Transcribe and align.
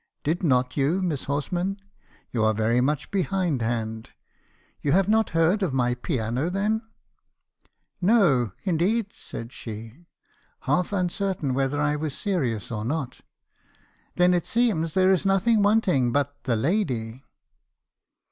"'Did 0.23 0.41
not 0.41 0.75
you, 0.75 0.99
Miss 0.99 1.25
Horsman? 1.25 1.77
You 2.31 2.43
are 2.43 2.55
very 2.55 2.81
much 2.81 3.11
behind 3.11 3.61
hand. 3.61 4.09
You 4.81 4.93
have 4.93 5.07
not 5.07 5.29
heard 5.37 5.61
of 5.61 5.75
my 5.75 5.93
piano, 5.93 6.49
then?' 6.49 6.81
"'No, 8.01 8.51
indeed,' 8.63 9.13
said 9.13 9.53
she, 9.53 10.07
half 10.61 10.91
uncertain 10.91 11.53
whether 11.53 11.79
I 11.79 11.97
was 11.97 12.17
serious 12.17 12.71
or 12.71 12.83
not. 12.83 13.21
'Then 14.15 14.33
it 14.33 14.47
seems 14.47 14.95
there 14.95 15.11
is 15.13 15.23
nothing 15.23 15.61
wanting 15.61 16.11
but 16.11 16.45
the 16.45 16.55
lady.' 16.55 17.23